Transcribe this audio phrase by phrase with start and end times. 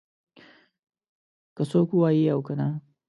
[1.55, 2.67] که څوک ووايي او که نه.